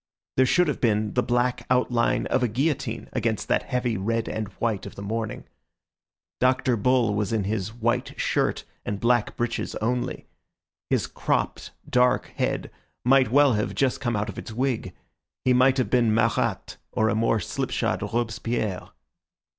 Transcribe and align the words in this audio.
There 0.35 0.47
should 0.47 0.67
have 0.67 0.81
been 0.81 1.13
the 1.13 1.21
black 1.21 1.67
outline 1.69 2.25
of 2.25 2.41
a 2.41 2.47
guillotine 2.47 3.07
against 3.13 3.47
that 3.49 3.61
heavy 3.61 3.97
red 3.97 4.27
and 4.27 4.47
white 4.57 4.87
of 4.87 4.95
the 4.95 5.03
morning. 5.03 5.43
Dr. 6.39 6.75
Bull 6.75 7.13
was 7.13 7.31
in 7.31 7.43
his 7.43 7.71
white 7.71 8.19
shirt 8.19 8.63
and 8.83 8.99
black 8.99 9.37
breeches 9.37 9.75
only; 9.75 10.25
his 10.89 11.05
cropped, 11.05 11.69
dark 11.87 12.31
head 12.37 12.71
might 13.05 13.29
well 13.29 13.53
have 13.53 13.75
just 13.75 14.01
come 14.01 14.15
out 14.15 14.27
of 14.27 14.39
its 14.39 14.51
wig; 14.51 14.91
he 15.45 15.53
might 15.53 15.77
have 15.77 15.91
been 15.91 16.11
Marat 16.15 16.77
or 16.91 17.07
a 17.07 17.13
more 17.13 17.39
slipshod 17.39 18.01
Robespierre. 18.01 18.89